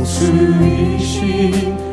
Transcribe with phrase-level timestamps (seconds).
[0.00, 1.89] 예수이신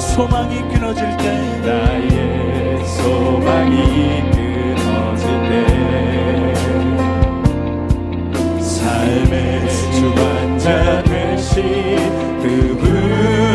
[0.00, 1.60] 소망이 끊어질 때.
[1.64, 5.50] 나의 소망이 끊어질 때.
[8.60, 13.49] 삶의 주관자 되신 그분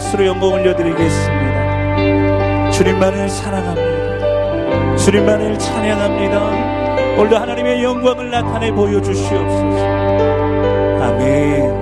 [0.00, 2.70] 박수로 영광 올려드리겠습니다.
[2.70, 4.96] 주님만을 사랑합니다.
[4.96, 7.18] 주님만을 찬양합니다.
[7.18, 9.86] 오늘도 하나님의 영광을 나타내 보여주시옵소서.
[11.02, 11.78] 아멘.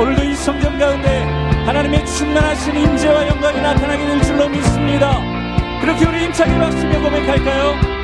[0.00, 1.18] 오늘도 이 성전 가운데
[1.66, 5.20] 하나님의 충만하신 임재와 영광이 나타나게 될 줄로 믿습니다.
[5.82, 8.01] 그렇게 우리 임차게 박수며 고백할까요?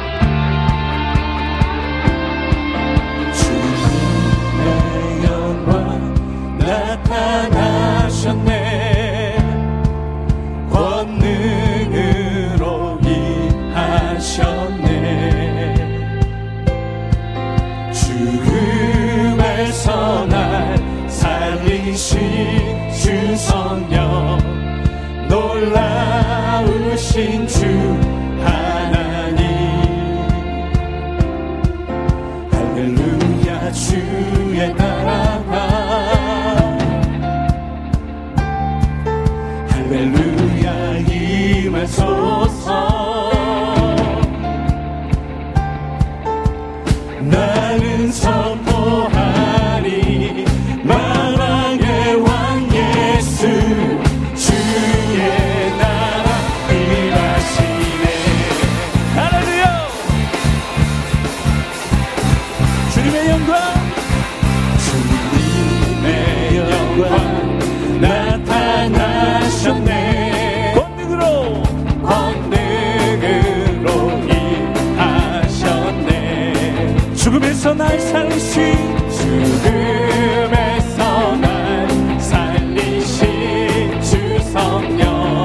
[84.52, 85.44] 성령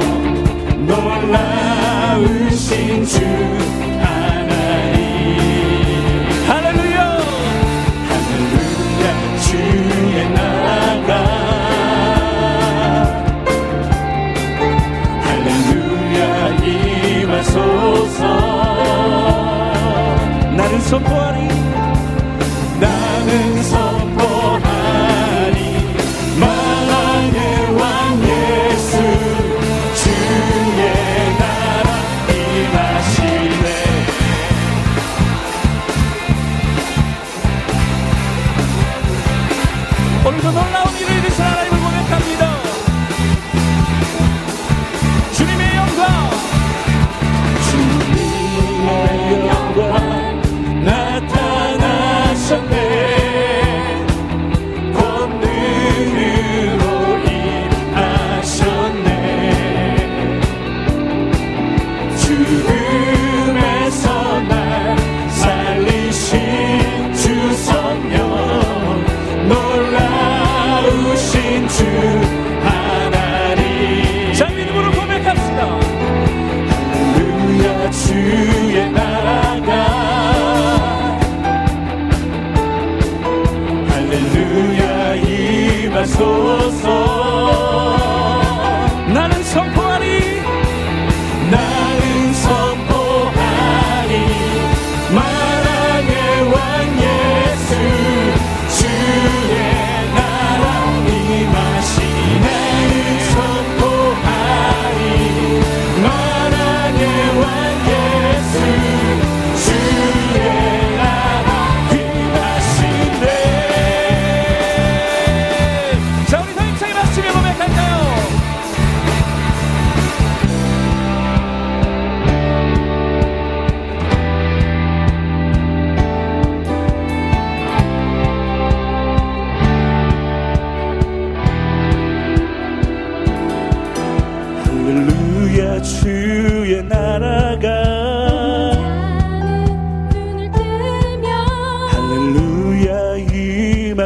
[0.87, 3.72] 놀라우신 주.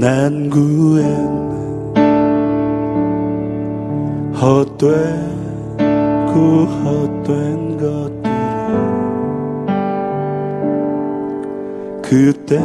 [0.00, 1.50] 난 구했네.
[4.34, 4.96] 헛되고
[6.64, 8.30] 헛된 것들을
[12.00, 12.58] 그때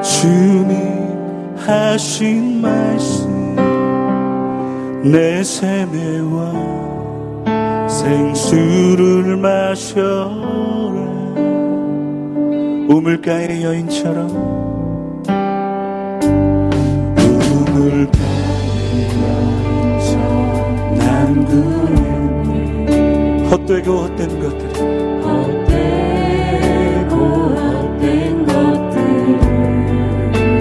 [0.00, 0.70] 주님
[1.56, 3.56] 하신 말씀
[5.02, 6.52] 내 세매와
[7.88, 10.44] 생수를 마셔라.
[12.88, 14.63] 우물가의 여인처럼
[23.50, 24.62] 헛되고 헛된 것들.
[25.22, 27.14] 헛되고
[27.54, 28.94] 헛된 것들.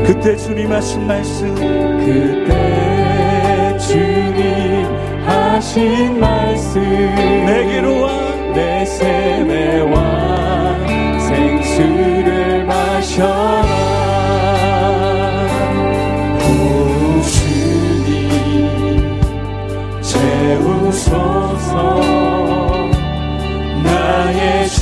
[0.06, 1.56] 그때 주님 하신 말씀.
[2.06, 4.88] 그때 주님
[5.26, 6.82] 하신 말씀.
[6.82, 9.98] 내게로 와내 세뇌와
[11.20, 13.73] 생수를 마셔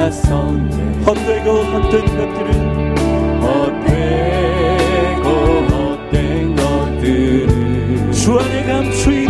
[0.00, 1.04] 나섰네.
[1.04, 2.50] 헛되고 헛된 것들은
[3.42, 5.28] 헛되고
[5.68, 9.29] 헛된 것들을 주 안에 감추인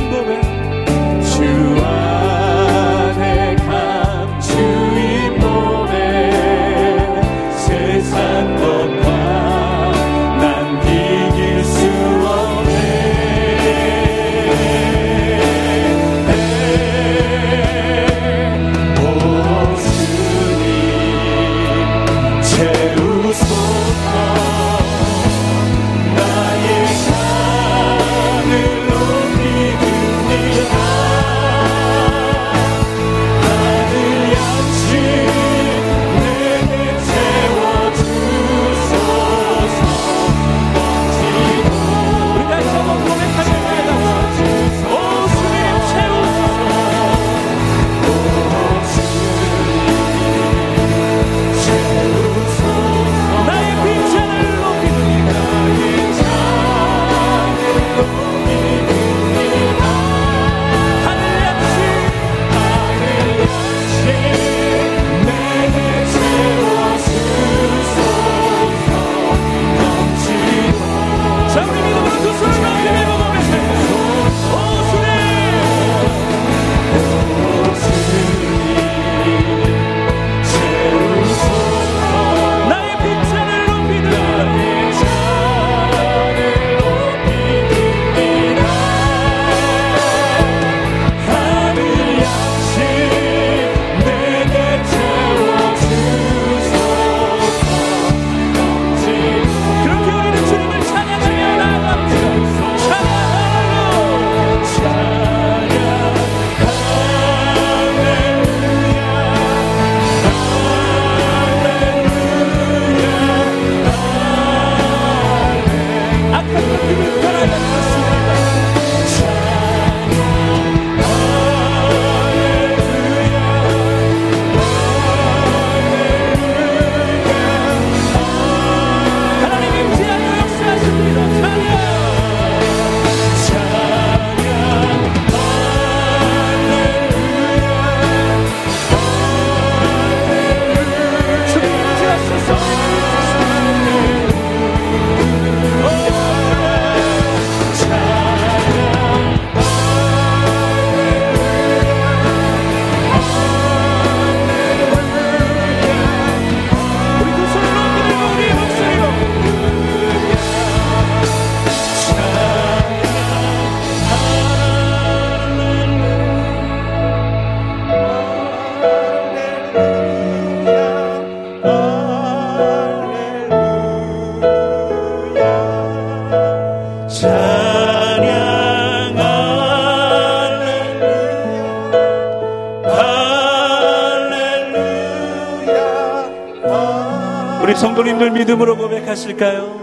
[189.10, 189.80] 고백하실까요?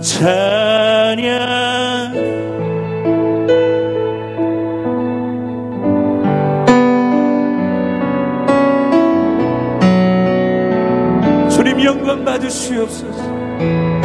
[0.00, 1.26] 찬양
[11.50, 13.95] 주님 영광 받으시옵소서.